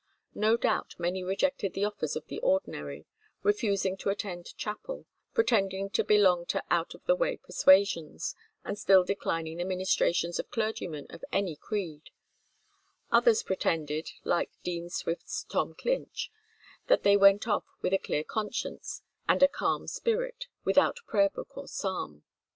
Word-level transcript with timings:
No 0.33 0.57
doubt 0.57 0.95
many 0.97 1.23
rejected 1.23 1.73
the 1.75 1.85
offers 1.85 2.15
of 2.15 2.25
the 2.25 2.39
ordinary, 2.39 3.05
refusing 3.43 3.95
to 3.97 4.09
attend 4.09 4.57
chapel, 4.57 5.05
pretending 5.35 5.91
to 5.91 6.03
belong 6.03 6.47
to 6.47 6.63
out 6.71 6.95
of 6.95 7.05
the 7.05 7.15
way 7.15 7.37
persuasions, 7.37 8.33
and 8.65 8.79
still 8.79 9.03
declining 9.03 9.57
the 9.57 9.63
ministrations 9.63 10.39
of 10.39 10.49
clergymen 10.49 11.05
of 11.11 11.23
any 11.31 11.55
creed; 11.55 12.09
others 13.11 13.43
pretended, 13.43 14.09
like 14.23 14.49
Dean 14.63 14.89
Swift's 14.89 15.43
Tom 15.43 15.75
Clinch, 15.75 16.31
that 16.87 17.03
they 17.03 17.15
went 17.15 17.47
off 17.47 17.65
with 17.83 17.93
a 17.93 17.99
clear 17.99 18.23
conscience 18.23 19.03
and 19.29 19.43
a 19.43 19.47
calm 19.47 19.85
spirit, 19.87 20.47
without 20.63 20.97
prayer 21.05 21.29
book 21.29 21.55
or 21.55 21.67
psalm. 21.67 22.23